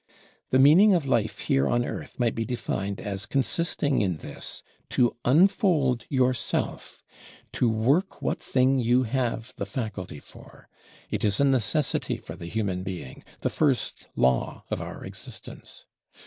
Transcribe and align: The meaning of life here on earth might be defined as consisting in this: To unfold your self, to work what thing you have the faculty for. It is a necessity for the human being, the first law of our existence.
The 0.49 0.57
meaning 0.57 0.95
of 0.95 1.05
life 1.05 1.37
here 1.41 1.67
on 1.67 1.85
earth 1.85 2.17
might 2.19 2.33
be 2.33 2.43
defined 2.43 2.99
as 2.99 3.27
consisting 3.27 4.01
in 4.01 4.17
this: 4.17 4.63
To 4.89 5.15
unfold 5.25 6.05
your 6.09 6.33
self, 6.33 7.03
to 7.51 7.69
work 7.69 8.19
what 8.19 8.41
thing 8.41 8.79
you 8.79 9.03
have 9.03 9.53
the 9.57 9.67
faculty 9.67 10.19
for. 10.19 10.67
It 11.11 11.23
is 11.23 11.39
a 11.39 11.43
necessity 11.45 12.17
for 12.17 12.35
the 12.35 12.47
human 12.47 12.81
being, 12.81 13.23
the 13.41 13.51
first 13.51 14.07
law 14.15 14.63
of 14.71 14.81
our 14.81 15.03
existence. 15.05 15.85